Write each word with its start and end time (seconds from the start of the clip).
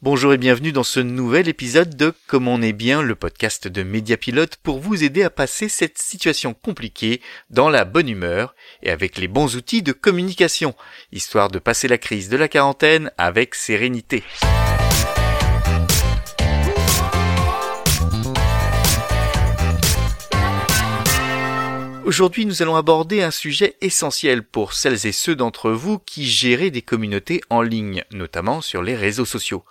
Bonjour 0.00 0.32
et 0.32 0.38
bienvenue 0.38 0.70
dans 0.70 0.84
ce 0.84 1.00
nouvel 1.00 1.48
épisode 1.48 1.96
de 1.96 2.14
Comme 2.28 2.46
on 2.46 2.62
est 2.62 2.72
bien, 2.72 3.02
le 3.02 3.16
podcast 3.16 3.66
de 3.66 3.82
Mediapilote 3.82 4.54
pour 4.54 4.78
vous 4.78 5.02
aider 5.02 5.24
à 5.24 5.30
passer 5.30 5.68
cette 5.68 5.98
situation 5.98 6.54
compliquée 6.54 7.20
dans 7.50 7.68
la 7.68 7.84
bonne 7.84 8.08
humeur 8.08 8.54
et 8.84 8.90
avec 8.90 9.18
les 9.18 9.26
bons 9.26 9.56
outils 9.56 9.82
de 9.82 9.90
communication, 9.90 10.76
histoire 11.10 11.50
de 11.50 11.58
passer 11.58 11.88
la 11.88 11.98
crise 11.98 12.28
de 12.28 12.36
la 12.36 12.46
quarantaine 12.46 13.10
avec 13.18 13.56
sérénité. 13.56 14.22
Aujourd'hui, 22.08 22.46
nous 22.46 22.62
allons 22.62 22.76
aborder 22.76 23.20
un 23.22 23.30
sujet 23.30 23.76
essentiel 23.82 24.42
pour 24.42 24.72
celles 24.72 25.06
et 25.06 25.12
ceux 25.12 25.36
d'entre 25.36 25.70
vous 25.70 25.98
qui 25.98 26.24
gérez 26.24 26.70
des 26.70 26.80
communautés 26.80 27.42
en 27.50 27.60
ligne, 27.60 28.02
notamment 28.12 28.62
sur 28.62 28.82
les 28.82 28.96
réseaux 28.96 29.26
sociaux. 29.26 29.62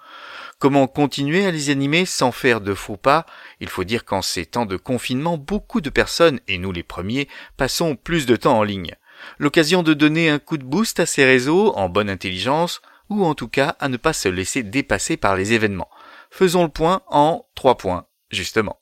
Comment 0.60 0.86
continuer 0.86 1.48
à 1.48 1.52
les 1.52 1.72
animer 1.72 2.06
sans 2.06 2.32
faire 2.32 2.62
de 2.62 2.76
faux 2.76 2.96
pas? 2.96 3.26
Il 3.60 3.70
faut 3.70 3.84
dire 3.84 4.06
qu'en 4.06 4.22
ces 4.22 4.46
temps 4.46 4.68
de 4.68 4.78
confinement, 4.78 5.40
beaucoup 5.40 5.82
de 5.82 5.90
personnes, 5.90 6.40
et 6.48 6.60
nous 6.60 6.72
les 6.72 6.84
premiers, 6.84 7.28
passons 7.58 7.96
plus 7.96 8.28
de 8.28 8.36
temps 8.36 8.60
en 8.60 8.64
ligne. 8.64 8.94
L'occasion 9.40 9.82
de 9.82 9.96
donner 9.96 10.30
un 10.30 10.38
coup 10.38 10.60
de 10.60 10.64
boost 10.64 11.00
à 11.00 11.08
ces 11.08 11.26
réseaux 11.26 11.74
en 11.76 11.90
bonne 11.90 12.08
intelligence, 12.08 12.84
ou 13.10 13.26
en 13.26 13.34
tout 13.34 13.48
cas 13.48 13.76
à 13.80 13.90
ne 13.90 13.98
pas 13.98 14.14
se 14.14 14.30
laisser 14.30 14.62
dépasser 14.62 15.18
par 15.18 15.36
les 15.36 15.54
événements. 15.54 15.90
Faisons 16.30 16.62
le 16.62 16.70
point 16.70 17.02
en 17.08 17.48
trois 17.56 17.78
points, 17.78 18.06
justement. 18.30 18.78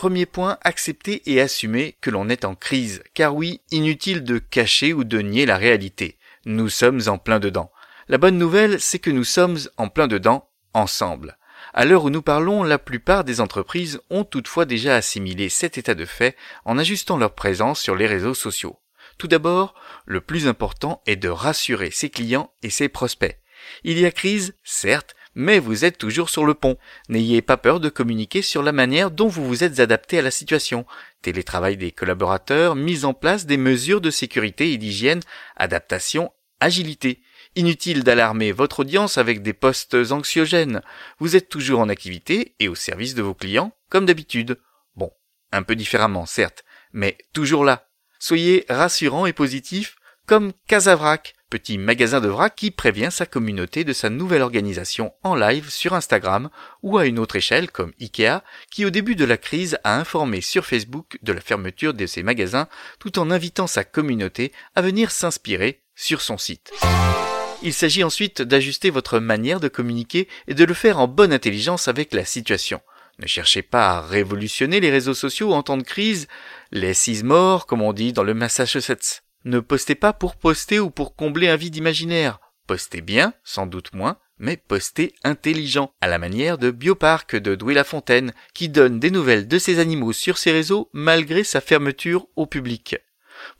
Premier 0.00 0.24
point, 0.24 0.56
accepter 0.62 1.20
et 1.30 1.42
assumer 1.42 1.94
que 2.00 2.08
l'on 2.08 2.30
est 2.30 2.46
en 2.46 2.54
crise, 2.54 3.02
car 3.12 3.34
oui, 3.34 3.60
inutile 3.70 4.24
de 4.24 4.38
cacher 4.38 4.94
ou 4.94 5.04
de 5.04 5.18
nier 5.18 5.44
la 5.44 5.58
réalité. 5.58 6.16
Nous 6.46 6.70
sommes 6.70 7.02
en 7.08 7.18
plein 7.18 7.38
dedans. 7.38 7.70
La 8.08 8.16
bonne 8.16 8.38
nouvelle, 8.38 8.80
c'est 8.80 8.98
que 8.98 9.10
nous 9.10 9.24
sommes 9.24 9.58
en 9.76 9.90
plein 9.90 10.08
dedans, 10.08 10.48
ensemble. 10.72 11.36
À 11.74 11.84
l'heure 11.84 12.04
où 12.04 12.08
nous 12.08 12.22
parlons, 12.22 12.62
la 12.62 12.78
plupart 12.78 13.24
des 13.24 13.42
entreprises 13.42 14.00
ont 14.08 14.24
toutefois 14.24 14.64
déjà 14.64 14.96
assimilé 14.96 15.50
cet 15.50 15.76
état 15.76 15.94
de 15.94 16.06
fait 16.06 16.34
en 16.64 16.78
ajustant 16.78 17.18
leur 17.18 17.34
présence 17.34 17.78
sur 17.78 17.94
les 17.94 18.06
réseaux 18.06 18.32
sociaux. 18.32 18.78
Tout 19.18 19.28
d'abord, 19.28 19.74
le 20.06 20.22
plus 20.22 20.48
important 20.48 21.02
est 21.04 21.16
de 21.16 21.28
rassurer 21.28 21.90
ses 21.90 22.08
clients 22.08 22.54
et 22.62 22.70
ses 22.70 22.88
prospects. 22.88 23.38
Il 23.84 23.98
y 23.98 24.06
a 24.06 24.10
crise, 24.10 24.54
certes, 24.64 25.14
mais 25.34 25.58
vous 25.58 25.84
êtes 25.84 25.98
toujours 25.98 26.30
sur 26.30 26.44
le 26.44 26.54
pont. 26.54 26.76
N'ayez 27.08 27.42
pas 27.42 27.56
peur 27.56 27.80
de 27.80 27.88
communiquer 27.88 28.42
sur 28.42 28.62
la 28.62 28.72
manière 28.72 29.10
dont 29.10 29.28
vous 29.28 29.46
vous 29.46 29.64
êtes 29.64 29.80
adapté 29.80 30.18
à 30.18 30.22
la 30.22 30.30
situation. 30.30 30.86
Télétravail 31.22 31.76
des 31.76 31.92
collaborateurs, 31.92 32.74
mise 32.74 33.04
en 33.04 33.14
place 33.14 33.46
des 33.46 33.56
mesures 33.56 34.00
de 34.00 34.10
sécurité 34.10 34.72
et 34.72 34.78
d'hygiène, 34.78 35.20
adaptation, 35.56 36.32
agilité. 36.60 37.22
Inutile 37.56 38.04
d'alarmer 38.04 38.52
votre 38.52 38.80
audience 38.80 39.18
avec 39.18 39.42
des 39.42 39.52
postes 39.52 39.96
anxiogènes. 40.10 40.82
Vous 41.18 41.34
êtes 41.34 41.48
toujours 41.48 41.80
en 41.80 41.88
activité 41.88 42.54
et 42.60 42.68
au 42.68 42.74
service 42.74 43.14
de 43.14 43.22
vos 43.22 43.34
clients, 43.34 43.72
comme 43.88 44.06
d'habitude. 44.06 44.58
Bon, 44.94 45.10
un 45.50 45.62
peu 45.62 45.74
différemment, 45.74 46.26
certes, 46.26 46.64
mais 46.92 47.18
toujours 47.32 47.64
là. 47.64 47.88
Soyez 48.20 48.66
rassurant 48.68 49.26
et 49.26 49.32
positif, 49.32 49.96
comme 50.30 50.52
Casavrac, 50.68 51.34
petit 51.50 51.76
magasin 51.76 52.20
de 52.20 52.28
vrac 52.28 52.54
qui 52.54 52.70
prévient 52.70 53.08
sa 53.10 53.26
communauté 53.26 53.82
de 53.82 53.92
sa 53.92 54.10
nouvelle 54.10 54.42
organisation 54.42 55.12
en 55.24 55.34
live 55.34 55.70
sur 55.70 55.92
Instagram 55.92 56.50
ou 56.84 56.98
à 56.98 57.06
une 57.06 57.18
autre 57.18 57.34
échelle 57.34 57.68
comme 57.68 57.92
Ikea 58.00 58.44
qui 58.70 58.84
au 58.84 58.90
début 58.90 59.16
de 59.16 59.24
la 59.24 59.36
crise 59.36 59.76
a 59.82 59.98
informé 59.98 60.40
sur 60.40 60.64
Facebook 60.64 61.18
de 61.24 61.32
la 61.32 61.40
fermeture 61.40 61.94
de 61.94 62.06
ses 62.06 62.22
magasins 62.22 62.68
tout 63.00 63.18
en 63.18 63.32
invitant 63.32 63.66
sa 63.66 63.82
communauté 63.82 64.52
à 64.76 64.82
venir 64.82 65.10
s'inspirer 65.10 65.82
sur 65.96 66.20
son 66.20 66.38
site. 66.38 66.70
Il 67.64 67.74
s'agit 67.74 68.04
ensuite 68.04 68.40
d'ajuster 68.40 68.90
votre 68.90 69.18
manière 69.18 69.58
de 69.58 69.66
communiquer 69.66 70.28
et 70.46 70.54
de 70.54 70.64
le 70.64 70.74
faire 70.74 71.00
en 71.00 71.08
bonne 71.08 71.32
intelligence 71.32 71.88
avec 71.88 72.14
la 72.14 72.24
situation. 72.24 72.80
Ne 73.18 73.26
cherchez 73.26 73.62
pas 73.62 73.96
à 73.96 74.00
révolutionner 74.00 74.78
les 74.78 74.92
réseaux 74.92 75.12
sociaux 75.12 75.52
en 75.54 75.64
temps 75.64 75.76
de 75.76 75.82
crise, 75.82 76.28
les 76.70 76.94
six 76.94 77.24
morts, 77.24 77.66
comme 77.66 77.82
on 77.82 77.92
dit 77.92 78.12
dans 78.12 78.22
le 78.22 78.34
Massachusetts. 78.34 79.24
Ne 79.44 79.60
postez 79.60 79.94
pas 79.94 80.12
pour 80.12 80.36
poster 80.36 80.78
ou 80.80 80.90
pour 80.90 81.16
combler 81.16 81.48
un 81.48 81.56
vide 81.56 81.76
imaginaire. 81.76 82.40
Postez 82.66 83.00
bien, 83.00 83.32
sans 83.42 83.66
doute 83.66 83.94
moins, 83.94 84.18
mais 84.38 84.56
postez 84.56 85.14
intelligent, 85.24 85.92
à 86.00 86.08
la 86.08 86.18
manière 86.18 86.58
de 86.58 86.70
Biopark 86.70 87.36
de 87.36 87.54
Douai-la-Fontaine, 87.54 88.32
qui 88.54 88.68
donne 88.68 89.00
des 89.00 89.10
nouvelles 89.10 89.48
de 89.48 89.58
ses 89.58 89.78
animaux 89.78 90.12
sur 90.12 90.38
ses 90.38 90.52
réseaux 90.52 90.90
malgré 90.92 91.42
sa 91.42 91.60
fermeture 91.60 92.26
au 92.36 92.46
public. 92.46 92.96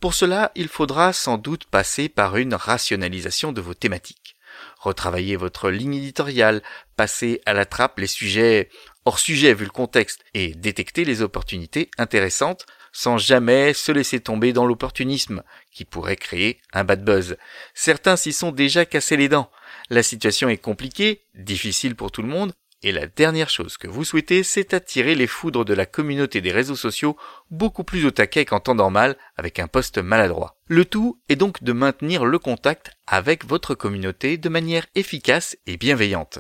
Pour 0.01 0.13
cela, 0.13 0.53
il 0.55 0.69
faudra 0.69 1.13
sans 1.13 1.39
doute 1.39 1.65
passer 1.65 2.09
par 2.09 2.37
une 2.37 2.55
rationalisation 2.55 3.53
de 3.53 3.63
vos 3.63 3.75
thématiques. 3.75 4.37
Retravailler 4.79 5.37
votre 5.37 5.71
ligne 5.71 5.95
éditoriale, 5.95 6.63
passer 6.97 7.41
à 7.47 7.55
la 7.55 7.65
trappe 7.65 7.99
les 7.99 8.07
sujets 8.07 8.69
hors 9.07 9.19
sujet 9.19 9.55
vu 9.55 9.65
le 9.65 9.71
contexte 9.71 10.25
et 10.35 10.55
détecter 10.55 11.05
les 11.05 11.23
opportunités 11.23 11.91
intéressantes 11.97 12.67
sans 12.93 13.19
jamais 13.19 13.73
se 13.73 13.93
laisser 13.93 14.21
tomber 14.21 14.53
dans 14.53 14.67
l'opportunisme 14.67 15.43
qui 15.73 15.85
pourrait 15.85 16.17
créer 16.17 16.61
un 16.73 16.85
bad 16.85 17.05
buzz. 17.05 17.37
Certains 17.75 18.17
s'y 18.17 18.33
sont 18.33 18.53
déjà 18.53 18.85
cassés 18.85 19.17
les 19.17 19.29
dents. 19.29 19.51
La 19.89 20.03
situation 20.03 20.49
est 20.49 20.59
compliquée, 20.59 21.23
difficile 21.35 21.97
pour 21.97 22.11
tout 22.11 22.23
le 22.23 22.29
monde, 22.29 22.53
et 22.83 22.93
la 22.93 23.07
dernière 23.07 23.51
chose 23.51 23.77
que 23.77 23.89
vous 23.89 24.05
souhaitez, 24.05 24.43
c'est 24.43 24.73
attirer 24.73 25.15
les 25.15 25.27
foudres 25.27 25.67
de 25.67 25.75
la 25.75 25.85
communauté 25.85 26.41
des 26.41 26.51
réseaux 26.51 26.77
sociaux 26.77 27.17
beaucoup 27.51 27.85
plus 27.85 28.07
au 28.07 28.11
taquet 28.11 28.47
qu'en 28.47 28.61
temps 28.61 28.75
normal 28.75 29.17
avec 29.37 29.59
un 29.59 29.67
poste 29.67 29.99
maladroit. 29.99 30.57
Le 30.67 30.87
tout 30.87 31.21
est 31.29 31.37
donc 31.37 31.63
de 31.63 31.73
maintenir 31.73 32.25
le 32.25 32.39
contact 32.39 32.93
avec 33.07 33.45
votre 33.45 33.75
communauté 33.75 34.39
de 34.39 34.49
manière 34.49 34.87
efficace 34.95 35.59
et 35.67 35.77
bienveillante. 35.77 36.39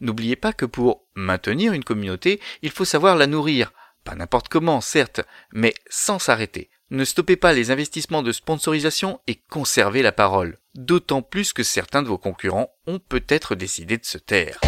N'oubliez 0.00 0.36
pas 0.36 0.52
que 0.52 0.66
pour 0.66 1.06
maintenir 1.14 1.72
une 1.72 1.84
communauté, 1.84 2.40
il 2.62 2.70
faut 2.70 2.84
savoir 2.84 3.16
la 3.16 3.26
nourrir. 3.26 3.72
Pas 4.08 4.14
n'importe 4.14 4.48
comment, 4.48 4.80
certes, 4.80 5.20
mais 5.52 5.74
sans 5.90 6.18
s'arrêter. 6.18 6.70
Ne 6.88 7.04
stoppez 7.04 7.36
pas 7.36 7.52
les 7.52 7.70
investissements 7.70 8.22
de 8.22 8.32
sponsorisation 8.32 9.20
et 9.26 9.34
conservez 9.50 10.00
la 10.00 10.12
parole. 10.12 10.56
D'autant 10.74 11.20
plus 11.20 11.52
que 11.52 11.62
certains 11.62 12.02
de 12.02 12.08
vos 12.08 12.16
concurrents 12.16 12.70
ont 12.86 13.00
peut-être 13.00 13.54
décidé 13.54 13.98
de 13.98 14.06
se 14.06 14.16
taire. 14.16 14.60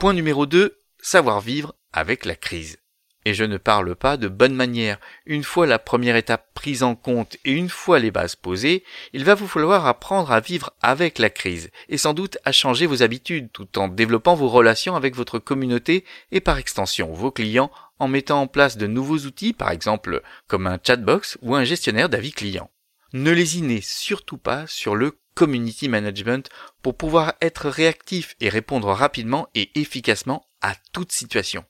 Point 0.00 0.12
numéro 0.12 0.44
2, 0.44 0.82
savoir 1.00 1.40
vivre 1.40 1.74
avec 1.94 2.26
la 2.26 2.36
crise. 2.36 2.81
Et 3.24 3.34
je 3.34 3.44
ne 3.44 3.56
parle 3.56 3.94
pas 3.94 4.16
de 4.16 4.26
bonne 4.26 4.54
manière. 4.54 4.98
Une 5.26 5.44
fois 5.44 5.66
la 5.66 5.78
première 5.78 6.16
étape 6.16 6.48
prise 6.54 6.82
en 6.82 6.96
compte 6.96 7.36
et 7.44 7.52
une 7.52 7.68
fois 7.68 8.00
les 8.00 8.10
bases 8.10 8.34
posées, 8.34 8.82
il 9.12 9.24
va 9.24 9.34
vous 9.34 9.46
falloir 9.46 9.86
apprendre 9.86 10.32
à 10.32 10.40
vivre 10.40 10.72
avec 10.82 11.18
la 11.18 11.30
crise 11.30 11.70
et 11.88 11.98
sans 11.98 12.14
doute 12.14 12.38
à 12.44 12.52
changer 12.52 12.86
vos 12.86 13.02
habitudes 13.02 13.50
tout 13.52 13.78
en 13.78 13.88
développant 13.88 14.34
vos 14.34 14.48
relations 14.48 14.96
avec 14.96 15.14
votre 15.14 15.38
communauté 15.38 16.04
et 16.32 16.40
par 16.40 16.58
extension 16.58 17.12
vos 17.12 17.30
clients 17.30 17.70
en 18.00 18.08
mettant 18.08 18.40
en 18.40 18.46
place 18.48 18.76
de 18.76 18.88
nouveaux 18.88 19.18
outils 19.18 19.52
par 19.52 19.70
exemple 19.70 20.22
comme 20.48 20.66
un 20.66 20.78
chatbox 20.84 21.38
ou 21.42 21.54
un 21.54 21.64
gestionnaire 21.64 22.08
d'avis 22.08 22.32
client. 22.32 22.70
Ne 23.12 23.30
lésinez 23.30 23.82
surtout 23.82 24.38
pas 24.38 24.66
sur 24.66 24.96
le 24.96 25.18
community 25.34 25.88
management 25.88 26.48
pour 26.82 26.96
pouvoir 26.96 27.34
être 27.40 27.68
réactif 27.68 28.36
et 28.40 28.48
répondre 28.48 28.88
rapidement 28.88 29.48
et 29.54 29.70
efficacement 29.78 30.46
à 30.60 30.74
toute 30.92 31.12
situation. 31.12 31.64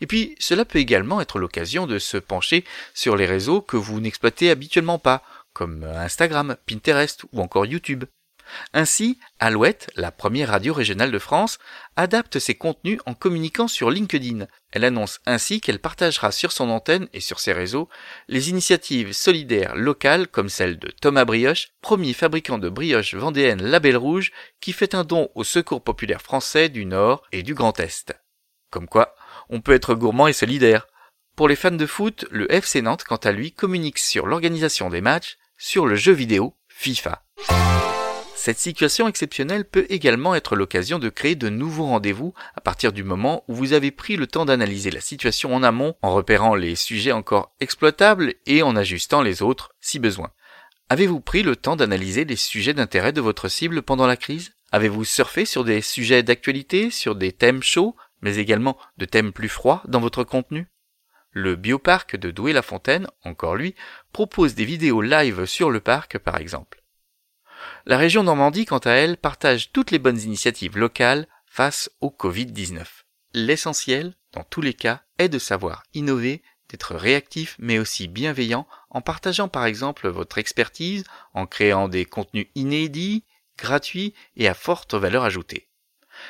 Et 0.00 0.06
puis, 0.06 0.34
cela 0.38 0.64
peut 0.64 0.78
également 0.78 1.20
être 1.20 1.38
l'occasion 1.38 1.86
de 1.86 1.98
se 1.98 2.16
pencher 2.16 2.64
sur 2.94 3.16
les 3.16 3.26
réseaux 3.26 3.60
que 3.60 3.76
vous 3.76 4.00
n'exploitez 4.00 4.50
habituellement 4.50 4.98
pas, 4.98 5.22
comme 5.52 5.84
Instagram, 5.84 6.56
Pinterest 6.66 7.24
ou 7.32 7.40
encore 7.40 7.66
YouTube. 7.66 8.04
Ainsi, 8.72 9.18
Alouette, 9.38 9.90
la 9.96 10.12
première 10.12 10.50
radio 10.50 10.72
régionale 10.72 11.10
de 11.10 11.18
France, 11.18 11.58
adapte 11.96 12.38
ses 12.38 12.54
contenus 12.54 13.00
en 13.06 13.14
communiquant 13.14 13.68
sur 13.68 13.90
LinkedIn. 13.90 14.46
Elle 14.72 14.84
annonce 14.84 15.20
ainsi 15.26 15.60
qu'elle 15.60 15.78
partagera 15.78 16.32
sur 16.32 16.52
son 16.52 16.68
antenne 16.70 17.08
et 17.12 17.20
sur 17.20 17.40
ses 17.40 17.52
réseaux 17.52 17.88
les 18.28 18.50
initiatives 18.50 19.12
solidaires 19.12 19.74
locales 19.74 20.28
comme 20.28 20.48
celle 20.48 20.78
de 20.78 20.88
Thomas 20.88 21.24
Brioche, 21.24 21.68
premier 21.80 22.12
fabricant 22.12 22.58
de 22.58 22.68
brioches 22.68 23.14
vendéennes 23.14 23.62
Label 23.62 23.96
Rouge, 23.96 24.32
qui 24.60 24.72
fait 24.72 24.94
un 24.94 25.04
don 25.04 25.30
au 25.34 25.44
Secours 25.44 25.82
populaire 25.82 26.22
français 26.22 26.68
du 26.68 26.84
Nord 26.84 27.22
et 27.32 27.42
du 27.42 27.54
Grand 27.54 27.78
Est. 27.80 28.14
Comme 28.70 28.88
quoi, 28.88 29.14
on 29.48 29.60
peut 29.60 29.74
être 29.74 29.94
gourmand 29.94 30.26
et 30.26 30.32
solidaire. 30.32 30.86
Pour 31.36 31.48
les 31.48 31.56
fans 31.56 31.70
de 31.70 31.86
foot, 31.86 32.24
le 32.30 32.50
FC 32.52 32.82
Nantes, 32.82 33.04
quant 33.04 33.16
à 33.16 33.32
lui, 33.32 33.52
communique 33.52 33.98
sur 33.98 34.26
l'organisation 34.26 34.88
des 34.88 35.00
matchs 35.00 35.38
sur 35.58 35.86
le 35.86 35.94
jeu 35.94 36.12
vidéo 36.12 36.54
FIFA. 36.68 37.22
Cette 38.46 38.58
situation 38.58 39.08
exceptionnelle 39.08 39.64
peut 39.64 39.86
également 39.88 40.34
être 40.34 40.54
l'occasion 40.54 41.00
de 41.00 41.08
créer 41.08 41.34
de 41.34 41.48
nouveaux 41.48 41.86
rendez-vous 41.86 42.32
à 42.54 42.60
partir 42.60 42.92
du 42.92 43.02
moment 43.02 43.42
où 43.48 43.54
vous 43.54 43.72
avez 43.72 43.90
pris 43.90 44.16
le 44.16 44.28
temps 44.28 44.44
d'analyser 44.44 44.92
la 44.92 45.00
situation 45.00 45.52
en 45.52 45.64
amont 45.64 45.96
en 46.00 46.14
repérant 46.14 46.54
les 46.54 46.76
sujets 46.76 47.10
encore 47.10 47.56
exploitables 47.58 48.34
et 48.46 48.62
en 48.62 48.76
ajustant 48.76 49.20
les 49.20 49.42
autres 49.42 49.70
si 49.80 49.98
besoin. 49.98 50.30
Avez-vous 50.88 51.18
pris 51.18 51.42
le 51.42 51.56
temps 51.56 51.74
d'analyser 51.74 52.24
les 52.24 52.36
sujets 52.36 52.72
d'intérêt 52.72 53.12
de 53.12 53.20
votre 53.20 53.48
cible 53.48 53.82
pendant 53.82 54.06
la 54.06 54.16
crise? 54.16 54.52
Avez-vous 54.70 55.04
surfé 55.04 55.44
sur 55.44 55.64
des 55.64 55.80
sujets 55.80 56.22
d'actualité, 56.22 56.92
sur 56.92 57.16
des 57.16 57.32
thèmes 57.32 57.64
chauds, 57.64 57.96
mais 58.20 58.36
également 58.36 58.76
de 58.98 59.04
thèmes 59.04 59.32
plus 59.32 59.48
froids 59.48 59.82
dans 59.86 60.00
votre 60.00 60.24
contenu 60.24 60.68
Le 61.30 61.56
bioparc 61.56 62.16
de 62.16 62.30
Douai-la-Fontaine, 62.30 63.08
encore 63.24 63.56
lui, 63.56 63.74
propose 64.12 64.54
des 64.54 64.64
vidéos 64.64 65.02
live 65.02 65.44
sur 65.46 65.70
le 65.70 65.80
parc 65.80 66.18
par 66.18 66.36
exemple. 66.36 66.82
La 67.84 67.98
région 67.98 68.22
Normandie, 68.22 68.64
quant 68.64 68.78
à 68.78 68.92
elle, 68.92 69.16
partage 69.16 69.72
toutes 69.72 69.90
les 69.90 69.98
bonnes 69.98 70.20
initiatives 70.20 70.76
locales 70.76 71.26
face 71.46 71.90
au 72.00 72.10
Covid-19. 72.10 72.84
L'essentiel, 73.34 74.14
dans 74.32 74.44
tous 74.44 74.60
les 74.60 74.74
cas, 74.74 75.02
est 75.18 75.28
de 75.28 75.38
savoir 75.38 75.82
innover, 75.94 76.42
d'être 76.68 76.94
réactif 76.94 77.56
mais 77.58 77.78
aussi 77.78 78.08
bienveillant 78.08 78.66
en 78.90 79.00
partageant 79.00 79.48
par 79.48 79.66
exemple 79.66 80.08
votre 80.08 80.38
expertise, 80.38 81.04
en 81.32 81.46
créant 81.46 81.88
des 81.88 82.04
contenus 82.04 82.48
inédits, 82.54 83.24
gratuits 83.56 84.14
et 84.36 84.48
à 84.48 84.54
forte 84.54 84.94
valeur 84.94 85.24
ajoutée. 85.24 85.68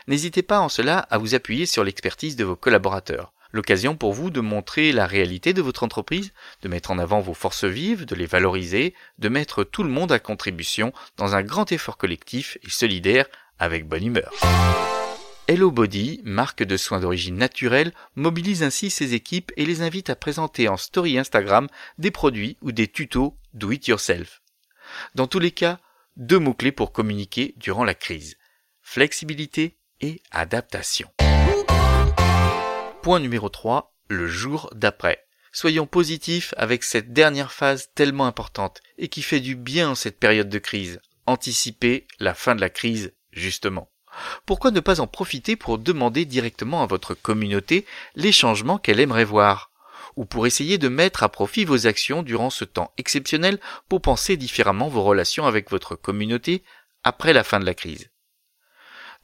N'hésitez 0.06 0.42
pas 0.42 0.60
en 0.60 0.68
cela 0.68 0.98
à 0.98 1.18
vous 1.18 1.34
appuyer 1.34 1.66
sur 1.66 1.84
l'expertise 1.84 2.36
de 2.36 2.44
vos 2.44 2.56
collaborateurs. 2.56 3.32
L'occasion 3.52 3.96
pour 3.96 4.12
vous 4.12 4.30
de 4.30 4.40
montrer 4.40 4.92
la 4.92 5.06
réalité 5.06 5.52
de 5.52 5.62
votre 5.62 5.82
entreprise, 5.82 6.32
de 6.62 6.68
mettre 6.68 6.90
en 6.90 6.98
avant 6.98 7.20
vos 7.20 7.34
forces 7.34 7.64
vives, 7.64 8.04
de 8.04 8.14
les 8.14 8.26
valoriser, 8.26 8.94
de 9.18 9.28
mettre 9.28 9.64
tout 9.64 9.82
le 9.82 9.88
monde 9.88 10.12
à 10.12 10.18
contribution 10.18 10.92
dans 11.16 11.34
un 11.34 11.42
grand 11.42 11.70
effort 11.72 11.96
collectif 11.96 12.58
et 12.62 12.70
solidaire 12.70 13.26
avec 13.58 13.86
bonne 13.86 14.04
humeur. 14.04 14.32
Hello 15.48 15.70
Body, 15.70 16.20
marque 16.24 16.64
de 16.64 16.76
soins 16.76 16.98
d'origine 16.98 17.36
naturelle, 17.36 17.92
mobilise 18.16 18.64
ainsi 18.64 18.90
ses 18.90 19.14
équipes 19.14 19.52
et 19.56 19.64
les 19.64 19.80
invite 19.80 20.10
à 20.10 20.16
présenter 20.16 20.68
en 20.68 20.76
story 20.76 21.18
Instagram 21.18 21.68
des 21.98 22.10
produits 22.10 22.56
ou 22.62 22.72
des 22.72 22.88
tutos 22.88 23.36
do 23.54 23.70
it 23.70 23.86
yourself. 23.86 24.42
Dans 25.14 25.28
tous 25.28 25.38
les 25.38 25.52
cas, 25.52 25.78
deux 26.16 26.40
mots-clés 26.40 26.72
pour 26.72 26.92
communiquer 26.92 27.54
durant 27.58 27.84
la 27.84 27.94
crise. 27.94 28.36
Flexibilité 28.88 29.76
et 30.00 30.22
adaptation. 30.30 31.10
Point 33.02 33.18
numéro 33.18 33.50
3, 33.50 33.92
le 34.08 34.26
jour 34.26 34.70
d'après. 34.74 35.26
Soyons 35.52 35.86
positifs 35.86 36.54
avec 36.56 36.82
cette 36.82 37.12
dernière 37.12 37.52
phase 37.52 37.90
tellement 37.94 38.26
importante 38.26 38.80
et 38.96 39.08
qui 39.08 39.20
fait 39.20 39.40
du 39.40 39.54
bien 39.54 39.90
en 39.90 39.94
cette 39.96 40.18
période 40.18 40.48
de 40.48 40.58
crise. 40.58 41.00
Anticiper 41.26 42.06
la 42.20 42.32
fin 42.32 42.54
de 42.54 42.60
la 42.62 42.70
crise, 42.70 43.12
justement. 43.32 43.90
Pourquoi 44.46 44.70
ne 44.70 44.80
pas 44.80 45.00
en 45.00 45.08
profiter 45.08 45.56
pour 45.56 45.78
demander 45.78 46.24
directement 46.24 46.82
à 46.82 46.86
votre 46.86 47.12
communauté 47.12 47.84
les 48.14 48.32
changements 48.32 48.78
qu'elle 48.78 49.00
aimerait 49.00 49.24
voir? 49.24 49.72
Ou 50.14 50.24
pour 50.24 50.46
essayer 50.46 50.78
de 50.78 50.88
mettre 50.88 51.22
à 51.22 51.28
profit 51.28 51.66
vos 51.66 51.86
actions 51.86 52.22
durant 52.22 52.50
ce 52.50 52.64
temps 52.64 52.92
exceptionnel 52.96 53.58
pour 53.90 54.00
penser 54.00 54.38
différemment 54.38 54.88
vos 54.88 55.02
relations 55.02 55.44
avec 55.44 55.70
votre 55.70 55.96
communauté 55.96 56.62
après 57.02 57.34
la 57.34 57.44
fin 57.44 57.60
de 57.60 57.66
la 57.66 57.74
crise? 57.74 58.08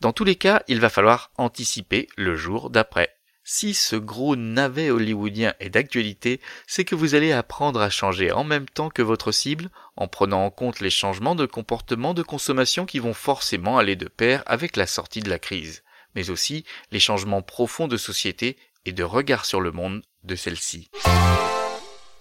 Dans 0.03 0.13
tous 0.13 0.25
les 0.25 0.35
cas, 0.35 0.65
il 0.67 0.81
va 0.81 0.89
falloir 0.89 1.31
anticiper 1.37 2.09
le 2.17 2.35
jour 2.35 2.71
d'après. 2.71 3.15
Si 3.45 3.73
ce 3.73 3.95
gros 3.95 4.35
navet 4.35 4.91
hollywoodien 4.91 5.55
est 5.61 5.71
d'actualité, 5.71 6.41
c'est 6.67 6.85
que 6.85 6.97
vous 6.97 7.15
allez 7.15 7.31
apprendre 7.31 7.81
à 7.81 7.89
changer 7.89 8.33
en 8.33 8.43
même 8.43 8.69
temps 8.69 8.89
que 8.89 9.01
votre 9.01 9.31
cible, 9.31 9.71
en 9.95 10.09
prenant 10.09 10.45
en 10.45 10.51
compte 10.51 10.81
les 10.81 10.91
changements 10.91 11.37
de 11.37 11.47
comportement 11.47 12.15
de 12.15 12.25
consommation 12.25 12.85
qui 12.85 12.99
vont 12.99 13.15
forcément 13.15 13.79
aller 13.79 13.95
de 13.95 14.09
pair 14.09 14.43
avec 14.47 14.77
la 14.77 14.89
sortie 14.89 15.21
de 15.21 15.31
la 15.31 15.39
crise, 15.39 15.85
mais 16.17 16.31
aussi 16.31 16.65
les 16.91 16.99
changements 16.99 17.43
profonds 17.43 17.87
de 17.87 17.97
société 17.97 18.57
et 18.85 18.93
de 18.93 19.05
regard 19.05 19.45
sur 19.45 19.61
le 19.61 19.71
monde 19.71 20.03
de 20.25 20.35
celle-ci. 20.35 20.91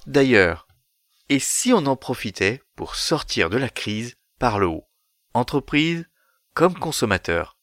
D'ailleurs, 0.06 0.68
et 1.30 1.39
si 1.39 1.74
on 1.74 1.88
en 1.88 1.95
profitait 1.95 2.62
pour 2.75 2.94
sortir 2.94 3.50
de 3.50 3.57
la 3.57 3.69
crise 3.69 4.18
par 4.38 4.60
le 4.60 4.68
haut, 4.68 4.86
entreprise 5.34 6.06
comme 6.54 6.75
consommateur, 6.75 7.57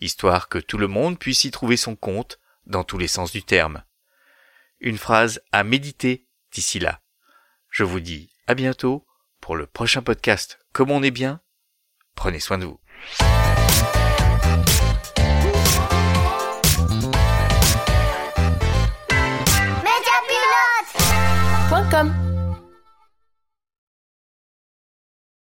histoire 0.00 0.48
que 0.48 0.58
tout 0.58 0.78
le 0.78 0.88
monde 0.88 1.18
puisse 1.18 1.44
y 1.44 1.50
trouver 1.50 1.76
son 1.76 1.96
compte, 1.96 2.38
dans 2.66 2.84
tous 2.84 2.98
les 2.98 3.08
sens 3.08 3.32
du 3.32 3.42
terme. 3.42 3.84
Une 4.80 4.98
phrase 4.98 5.40
à 5.52 5.64
méditer 5.64 6.26
d'ici 6.52 6.78
là. 6.78 7.00
Je 7.70 7.84
vous 7.84 8.00
dis 8.00 8.32
à 8.46 8.54
bientôt 8.54 9.06
pour 9.40 9.56
le 9.56 9.66
prochain 9.66 10.02
podcast 10.02 10.58
Comme 10.72 10.90
on 10.90 11.02
est 11.02 11.10
bien. 11.10 11.40
Prenez 12.14 12.40
soin 12.40 12.58
de 12.58 12.66
vous. 12.66 12.80